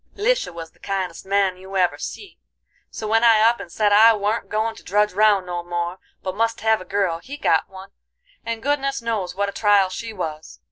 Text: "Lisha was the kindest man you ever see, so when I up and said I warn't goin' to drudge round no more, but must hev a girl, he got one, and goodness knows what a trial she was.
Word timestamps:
"Lisha 0.15 0.51
was 0.51 0.71
the 0.71 0.79
kindest 0.79 1.27
man 1.27 1.57
you 1.57 1.77
ever 1.77 1.99
see, 1.99 2.39
so 2.89 3.07
when 3.07 3.23
I 3.23 3.41
up 3.41 3.59
and 3.59 3.71
said 3.71 3.93
I 3.93 4.15
warn't 4.15 4.49
goin' 4.49 4.73
to 4.77 4.81
drudge 4.83 5.13
round 5.13 5.45
no 5.45 5.63
more, 5.63 5.99
but 6.23 6.33
must 6.35 6.61
hev 6.61 6.81
a 6.81 6.85
girl, 6.85 7.19
he 7.19 7.37
got 7.37 7.69
one, 7.69 7.91
and 8.43 8.63
goodness 8.63 9.03
knows 9.03 9.35
what 9.35 9.47
a 9.49 9.51
trial 9.51 9.89
she 9.89 10.11
was. 10.11 10.59